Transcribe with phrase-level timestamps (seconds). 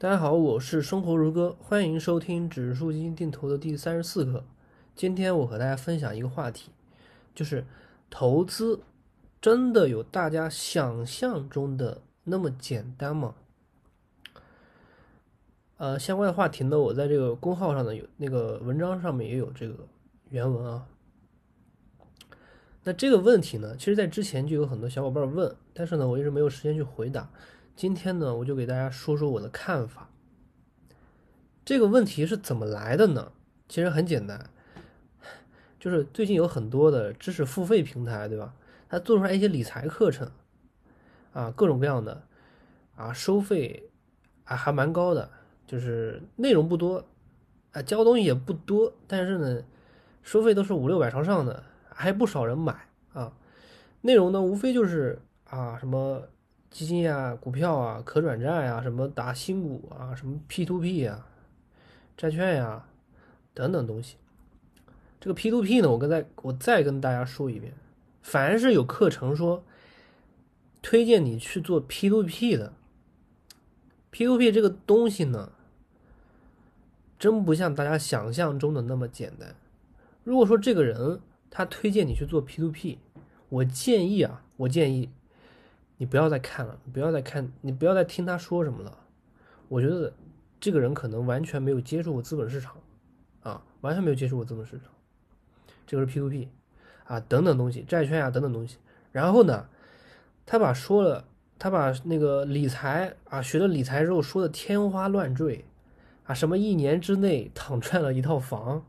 [0.00, 4.42] 大家好，我是生活如歌，欢迎收听指数基金定投的第三十四课。
[4.96, 6.70] 今天我和大家分享一个话题，
[7.34, 7.66] 就是
[8.08, 8.80] 投资
[9.42, 13.34] 真的有大家想象中的那么简单吗？
[15.76, 19.86] 呃，相关的话题呢，我在这个公号上呢有那个文章上面也有这个
[20.30, 20.86] 原文啊。
[22.84, 27.30] 那这个问题呢，其实在之前就有很多小伙伴问，但是呢，我一直没有时间去回答。
[27.76, 30.10] 今天呢，我就给大家说说我的看法。
[31.64, 33.32] 这个问题是怎么来的呢？
[33.68, 34.50] 其实很简单，
[35.78, 38.54] 就是最近有很多的知识付费平台，对吧？
[38.88, 40.30] 它做出来一些理财课程，
[41.32, 42.22] 啊，各种各样的，
[42.96, 43.88] 啊，收费
[44.44, 45.30] 啊还蛮高的，
[45.66, 47.04] 就是内容不多，
[47.72, 49.62] 啊，教东西也不多，但是呢，
[50.22, 53.32] 收费都是五六百朝上的，还不少人买啊。
[54.02, 56.24] 内容呢，无非就是啊什么。
[56.70, 61.26] 基金呀、股票啊、可转债呀、什么打新股啊、什么 P to P 呀、
[62.16, 62.86] 债券呀
[63.52, 64.16] 等等东西。
[65.20, 67.74] 这个 P to P 呢，我刚才我再跟大家说一遍，
[68.22, 69.64] 凡是有课程说
[70.80, 72.72] 推荐你去做 P to P 的
[74.10, 75.50] ，P to P 这个东西呢，
[77.18, 79.56] 真不像大家想象中的那么简单。
[80.22, 83.00] 如果说这个人他推荐你去做 P to P，
[83.48, 85.10] 我建议啊，我建议。
[86.00, 89.00] 你不要再看了，你不要再看，你不要再听他说什么了。
[89.68, 90.10] 我觉得
[90.58, 92.74] 这个人可能完全没有接触过资本市场，
[93.42, 94.86] 啊，完全没有接触过资本市场。
[95.86, 96.48] 这个是 P to P，
[97.04, 98.78] 啊，等等东西，债券啊，等等东西。
[99.12, 99.68] 然后呢，
[100.46, 101.26] 他把说了，
[101.58, 105.66] 他把那个理财啊，学了理财之后说的天花乱坠，
[106.24, 108.82] 啊，什么一年之内躺赚了一套房，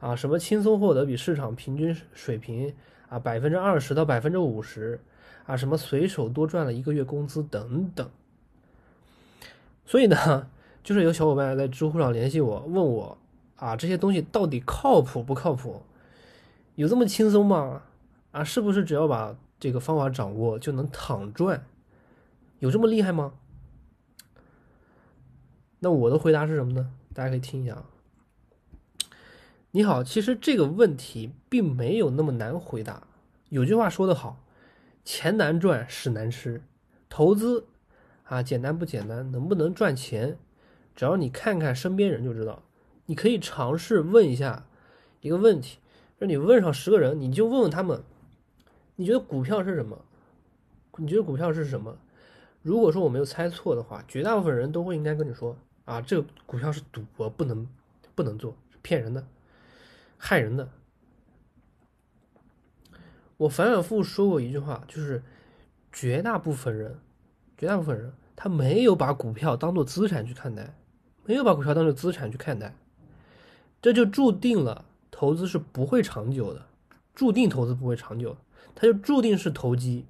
[0.00, 2.74] 啊，什么轻松获得比市场平均水平
[3.10, 4.98] 啊百分之二十到百分之五十。
[5.46, 8.10] 啊，什么随手多赚了一个月工资等等，
[9.84, 10.48] 所以呢，
[10.82, 13.16] 就是有小伙伴在知乎上联系我，问我
[13.54, 15.82] 啊，这些东西到底靠谱不靠谱？
[16.74, 17.82] 有这么轻松吗？
[18.32, 21.64] 啊，是不是只要把这个方法掌握就能躺赚？
[22.58, 23.34] 有这么厉害吗？
[25.78, 26.90] 那我的回答是什么呢？
[27.14, 27.84] 大家可以听一下啊。
[29.70, 33.06] 你好，其实这个问题并没有那么难回答。
[33.50, 34.42] 有句话说得好。
[35.06, 36.60] 钱难赚，屎难吃。
[37.08, 37.64] 投资
[38.24, 39.30] 啊，简单不简单？
[39.30, 40.36] 能不能赚钱？
[40.96, 42.64] 只要你看看身边人就知道。
[43.06, 44.66] 你可以尝试问一下
[45.20, 45.78] 一个问题，
[46.20, 48.02] 就你问上十个人，你就问问他们，
[48.96, 50.04] 你觉得股票是什么？
[50.96, 51.96] 你觉得股票是什么？
[52.62, 57.64] 如果说我没有猜错的话，绝大部分人都会应该跟你说啊，这个股票是赌博，不能
[58.16, 59.24] 不能做，骗人的，
[60.18, 60.68] 害人的。
[63.38, 65.22] 我反反复复说过一句话，就是
[65.92, 66.98] 绝大部分人，
[67.58, 70.74] 绝大部分人他没有把股票当做资产去看待，
[71.24, 72.74] 没有把股票当做资产去看待，
[73.82, 76.66] 这就注定了投资是不会长久的，
[77.14, 78.36] 注定投资不会长久，
[78.74, 80.06] 他就注定是投机，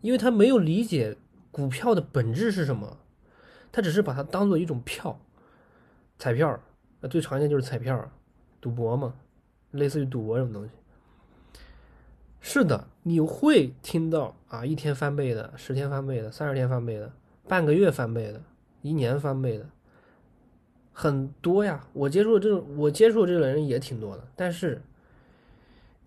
[0.00, 1.16] 因为他没有理解
[1.50, 2.98] 股票的本质是什么，
[3.70, 5.18] 他只是把它当做一种票，
[6.18, 6.60] 彩票，
[7.00, 8.10] 那最常见就是彩票，
[8.60, 9.14] 赌博嘛，
[9.70, 10.70] 类似于赌博这种东西。
[12.54, 17.10] 是的，你会听到啊，一天翻倍的，十天翻倍的，三十天翻倍的，
[17.48, 18.42] 半个月翻倍的，
[18.82, 19.66] 一年翻倍的，
[20.92, 21.86] 很多呀。
[21.94, 24.24] 我接触的这种，我接触的这种人也挺多的。
[24.36, 24.82] 但是，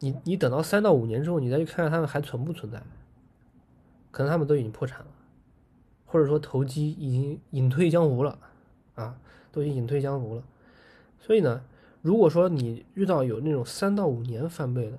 [0.00, 2.82] 你你等到三到五年之后，你再去看看他们还存不存在，
[4.10, 5.06] 可能他们都已经破产了，
[6.04, 8.38] 或者说投机已经隐退江湖了，
[8.96, 9.16] 啊，
[9.50, 10.42] 都已经隐退江湖了。
[11.18, 11.64] 所以呢，
[12.02, 14.98] 如果说你遇到有那种三到五年翻倍的，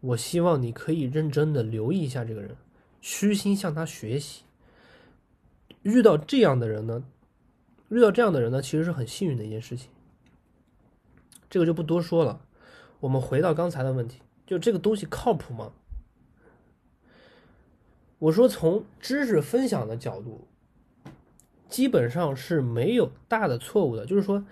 [0.00, 2.56] 我希望你可以认真的留意一下这个人，
[3.00, 4.44] 虚心向他学习。
[5.82, 7.04] 遇到这样的人呢，
[7.88, 9.90] 遇到这样的人呢，其实是很幸运的一件事情。
[11.50, 12.40] 这个就不多说了。
[13.00, 15.72] 我们回到刚才的问题，就这个东西靠谱吗？
[18.18, 20.46] 我说从知识分享的角度，
[21.68, 24.04] 基本上是没有大的错误的。
[24.04, 24.44] 就是说，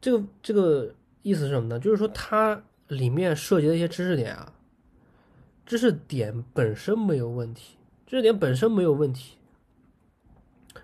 [0.00, 1.78] 这个这个意思是什么呢？
[1.78, 4.52] 就是说它里面涉及的一些知识点啊。
[5.70, 9.36] 知识点本身没有问题，知识点本身没有问题。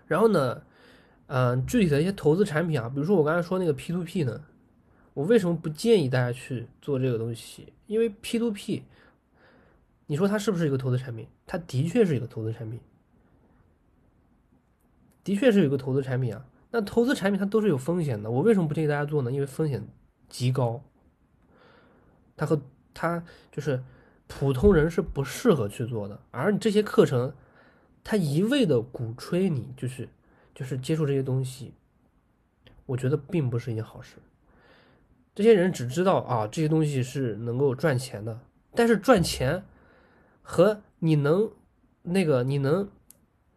[0.07, 0.63] 然后呢，
[1.27, 4.45] 嗯，具体的一些投资产品啊，比如说我刚才说那个 P to P 呢，
[5.13, 7.73] 我为什么不建议大家去做这个东西？
[7.89, 8.85] 因为 P to P，
[10.07, 11.27] 你说它是不是一个投资产品？
[11.49, 12.79] 它的确是一个投资产品，
[15.25, 16.47] 的确是有个投资产品啊。
[16.71, 19.33] 那投资产品它都是有风险的，我为什么不建议大家做呢？
[19.33, 19.85] 因为风险
[20.29, 20.81] 极高，
[22.37, 22.63] 它和
[22.95, 23.83] 它就是。
[24.29, 27.33] 普通人是不适合去做的，而你这些课程，
[28.03, 30.09] 他一味的鼓吹你，就是
[30.55, 31.75] 就是接触这些东西，
[32.87, 34.17] 我觉得并不是一件好事。
[35.35, 38.41] 这些人只知道啊，这些东西是能够赚钱的，
[38.75, 39.65] 但是赚钱
[40.43, 41.51] 和你能
[42.03, 42.89] 那个你能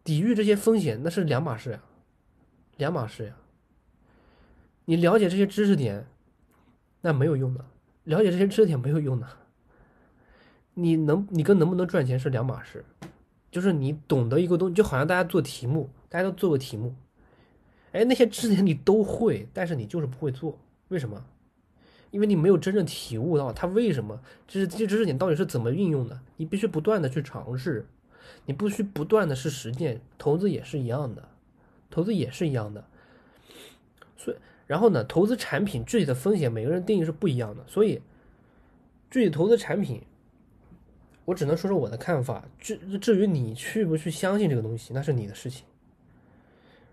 [0.04, 1.82] 抵御这些风险，那是两码事呀，
[2.76, 3.36] 两码事呀。
[4.84, 6.06] 你了解这些知识点，
[7.00, 7.64] 那没有用的；
[8.04, 9.26] 了解这些知识点没有用的。
[10.82, 12.84] 你能，你跟能不能赚钱是两码事。
[13.50, 16.94] 就是你懂得一个东西，就好像大家做题目，大家都做过题目，
[17.90, 20.56] 哎，那些知识点你都会，但是你就是不会做，
[20.86, 21.24] 为什么？
[22.12, 26.20] 因为你没有真正体悟到它为什么，就是这些知识点到底是怎么运用的。
[26.36, 27.86] 你必须不断的去尝试，
[28.46, 30.00] 你必须不断的是实践。
[30.16, 31.28] 投资也是一样的，
[31.90, 32.84] 投资也是一样的。
[34.16, 34.36] 所以，
[34.68, 37.64] 然后呢，投资产品具体的风险，每个人定义是不一样的。
[37.66, 38.00] 所以，
[39.10, 40.02] 具体投资产品，
[41.30, 42.44] 我只能说说我的看法。
[42.58, 45.64] 至至于你去不去相信这个东西，那是你的事情。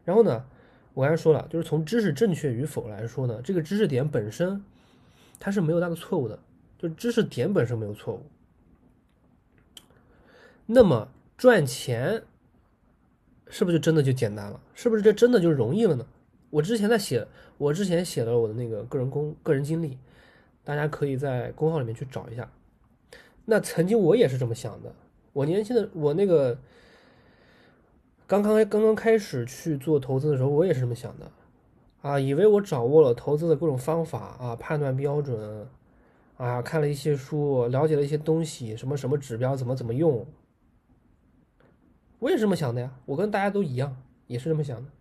[0.06, 0.45] 然后呢，
[0.94, 4.63] 我刚才说了，就是从知识正确与否来说呢，这个知识点本身。
[5.39, 6.39] 它是没有大的错误的，
[6.80, 8.25] 就知识点本身没有错误。
[10.66, 12.24] 那么赚钱
[13.48, 14.60] 是不是就真的就简单了？
[14.74, 16.07] 是不是这真的就容易了呢？
[16.50, 17.28] 我之前在写，
[17.60, 20.00] 我之前写了我的那个个人公个人经历，
[20.63, 22.51] 大家可以在公号里面去找一下。
[23.50, 24.94] 那曾经我也是这么想的，
[25.32, 26.60] 我年轻的我那个
[28.28, 31.32] 刚刚刚刚开始去做投资的时候，我也是这么想的。
[32.02, 35.66] 啊，以为我掌握了投资的各种方法啊，判断标准，
[36.36, 40.26] 啊，看了一些书，了解了一些东西，什么什么指标怎么怎么用，
[42.20, 42.92] 我也是这么想的呀。
[43.06, 43.96] 我跟大家都一样，
[44.28, 44.92] 也是这么想的。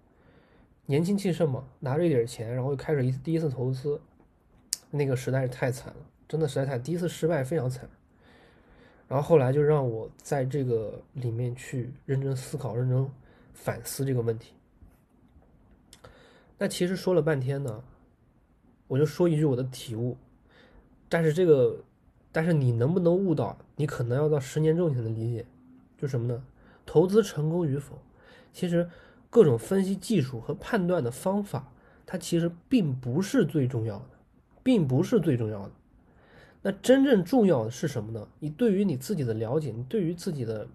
[0.86, 4.00] 年轻气盛嘛，拿着一点钱，然后又开始一第一次投资，
[4.90, 7.88] 那个实在是太惨了，真的实在太，第一次失败非常惨。
[9.08, 13.08] 然后后来就让我在这个里面去认真思考、认真
[13.54, 14.52] 反思这个问题。
[16.58, 17.84] 那其实说了半天呢，
[18.88, 20.16] 我就说一句我的体悟，
[21.08, 21.78] 但是这个，
[22.32, 23.56] 但是你能不能悟到？
[23.76, 25.46] 你可能要到十年之后才能理解，
[25.98, 26.42] 就什么呢？
[26.84, 27.98] 投资成功与否，
[28.52, 28.88] 其实
[29.28, 31.70] 各种分析技术和判断的方法，
[32.06, 34.10] 它其实并不是最重要的，
[34.62, 35.72] 并不是最重要的。
[36.66, 38.26] 那真正重要的是什么呢？
[38.40, 40.66] 你对于你自己的了解，你对于自己的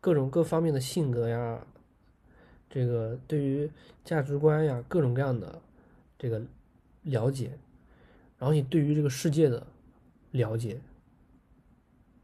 [0.00, 1.66] 各种各方面的性格呀。
[2.70, 3.68] 这个对于
[4.04, 5.60] 价值观呀，各种各样的
[6.16, 6.40] 这个
[7.02, 7.58] 了解，
[8.38, 9.66] 然后你对于这个世界的
[10.30, 10.78] 了解，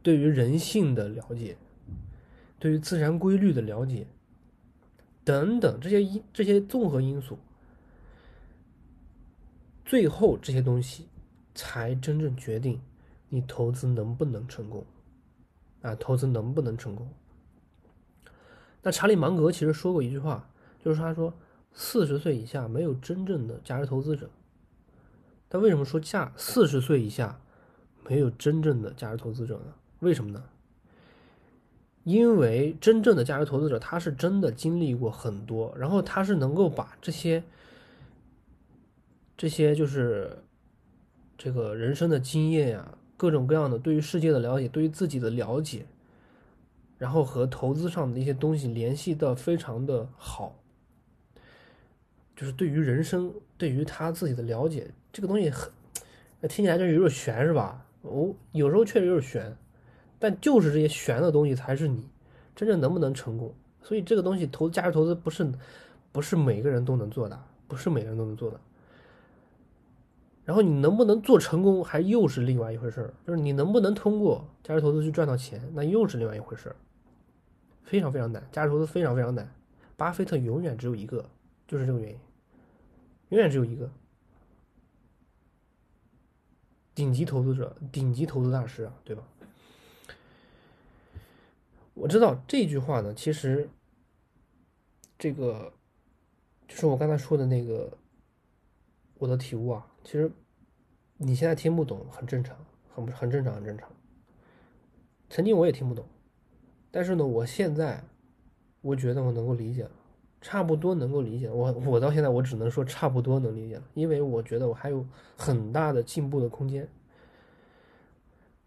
[0.01, 1.57] 对于人性的了解，
[2.59, 4.07] 对于自然规律的了解，
[5.25, 7.37] 等等这些因这些综合因素，
[9.83, 11.07] 最后这些东西
[11.53, 12.81] 才真正决定
[13.29, 14.85] 你投资能不能成功
[15.81, 17.07] 啊，投资能不能成功。
[18.81, 20.49] 那查理芒格其实说过一句话，
[20.83, 21.33] 就是他说，
[21.71, 24.29] 四十岁以下没有真正的价值投资者。
[25.49, 27.39] 他为什么说价四十岁以下
[28.07, 29.73] 没有真正的价值投资者呢？
[29.99, 30.43] 为什么呢？
[32.03, 37.41] 因为真正的价值投资者，他是真的经历过很多，然后他是能够把这些
[39.37, 40.43] 这些就是
[41.37, 45.85] 这个人生的经验呀，各种各样的对于世界的了解，对于自己的了解。
[46.99, 50.55] 然后和投资上的一些东西联系的非常的好，
[52.33, 55.69] 就是对于人生，对于他自己的了解，这个东西很，
[56.47, 57.85] 听起来就有点悬，是吧？
[58.03, 59.53] 哦，有时候确实有点悬，
[60.17, 62.07] 但就是这些悬的东西才是你
[62.55, 63.53] 真正能不能成功。
[63.81, 65.51] 所以这个东西投价值投资不是
[66.13, 67.37] 不是每个人都能做的，
[67.67, 68.57] 不是每个人都能做的。
[70.45, 73.13] 然后你能不能做成功，还又是另外一回事儿。
[73.25, 76.75] 就是你能不能通过价值投资去赚到钱，那又是另外一回事儿。
[77.83, 79.53] 非常非常难，价值投资非常非常难。
[79.95, 81.29] 巴菲特永远只有一个，
[81.67, 82.19] 就是这个原因，
[83.29, 83.89] 永远只有一个。
[86.95, 89.23] 顶级投资者，顶级投资大师啊，对吧？
[91.93, 93.69] 我知道这句话呢，其实
[95.17, 95.71] 这个
[96.67, 97.97] 就是我刚才说的那个
[99.19, 99.87] 我的体悟啊。
[100.03, 100.31] 其实
[101.17, 102.57] 你现在听不懂，很正常，
[102.93, 103.89] 很很正常，很正常。
[105.29, 106.05] 曾经我也听不懂。
[106.91, 108.03] 但是呢，我现在
[108.81, 109.91] 我觉得我能够理解了，
[110.41, 111.49] 差不多能够理解。
[111.49, 115.05] 我我到现在我只能说差不多能理解了，因为我觉得我还有
[115.35, 116.87] 很大的进步的空间。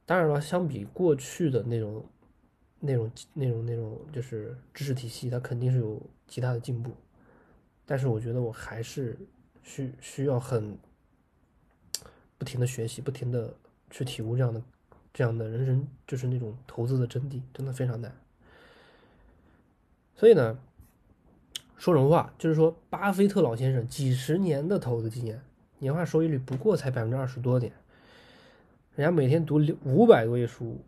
[0.05, 2.05] 当然了，相比过去的那种、
[2.81, 6.93] 那种、那种、那种，就是知识体系，它肯定是有极大的进步。
[7.85, 9.17] 但是我觉得我还是
[9.63, 10.77] 需需要很
[12.39, 13.55] 不停的学习，不停的
[13.91, 14.63] 去体悟这样的。
[15.13, 18.15] 这样的人生就是那种投资的真谛，真的非常难。
[20.15, 20.59] 所以呢，
[21.79, 22.35] 说什么话？
[22.37, 25.41] 就是说，巴菲特老先生几十年的投资经验，
[25.79, 27.73] 年化收益率不过才百分之二十多点，
[28.95, 30.79] 人家每天读五百多页书。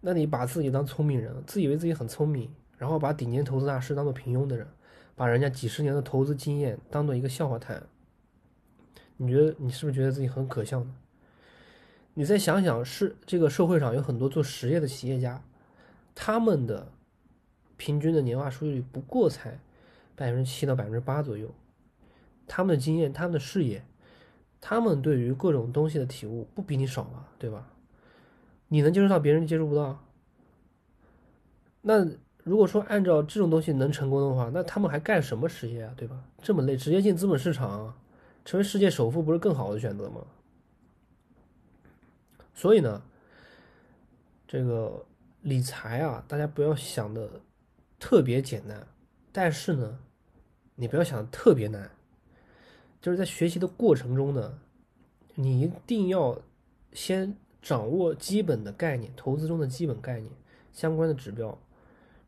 [0.00, 4.64] 那你把自己当聪明人，自以为自己很聪明，然后把顶尖投资大师当做平庸的人，
[5.16, 7.82] 把人家几十年的投资经验当做一个笑话谈，
[9.16, 10.94] 你觉得你是不是觉得自己很可笑呢？
[12.14, 15.42] 你再想想，是这个社会上有很多做实业的企业家，
[16.14, 16.92] 他们的
[17.76, 19.58] 平均的年化收益率不过才
[20.14, 21.52] 百分之七到百分之八左右，
[22.46, 23.84] 他们的经验、他们的视野、
[24.60, 27.26] 他们对于各种东西的体悟不比你少吗？
[27.38, 27.68] 对吧？
[28.68, 30.00] 你能接触到，别人接触不到。
[31.82, 32.06] 那
[32.44, 35.92] 如果说按照这种东西能成功的话，那他们还干什么实业啊？
[35.96, 36.22] 对吧？
[36.40, 37.94] 这么累，直接进资本市场，
[38.44, 40.26] 成为世界首富，不是更好的选择吗？
[42.54, 43.02] 所以呢，
[44.46, 45.04] 这个
[45.42, 47.40] 理财啊，大家不要想的
[47.98, 48.86] 特别简单，
[49.32, 49.98] 但是呢，
[50.74, 51.90] 你不要想的特别难。
[53.00, 54.58] 就是在学习的过程中呢，
[55.34, 56.40] 你一定要
[56.92, 57.36] 先。
[57.64, 60.30] 掌握基本的概念，投资中的基本概念，
[60.70, 61.58] 相关的指标，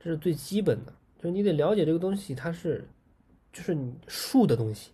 [0.00, 0.92] 这是最基本的。
[1.18, 2.88] 就是你得了解这个东西，它是，
[3.52, 4.92] 就是你数的东西，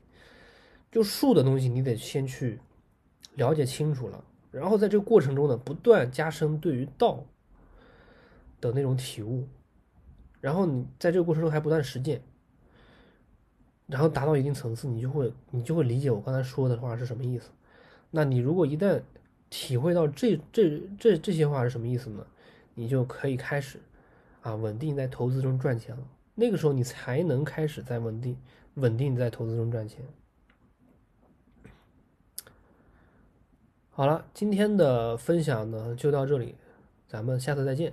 [0.92, 2.60] 就数的东西，你得先去
[3.34, 4.22] 了解清楚了。
[4.50, 7.24] 然后在这个过程中呢，不断加深对于道
[8.60, 9.48] 的那种体悟。
[10.40, 12.20] 然后你在这个过程中还不断实践，
[13.86, 17.50] 然后达到一定层次，你就会你就会理解我刚才说的话是什么意思。
[18.10, 19.00] 那你如果一旦
[19.48, 22.26] 体会到这这这这些话是什么意思呢？
[22.74, 23.80] 你就可以开始
[24.42, 26.02] 啊，稳定在投资中赚钱了。
[26.34, 28.36] 那个时候你才能开始在稳定
[28.74, 30.04] 稳定在投资中赚钱。
[33.94, 36.54] 好了，今天的分享呢就到这里，
[37.06, 37.92] 咱们下次再见。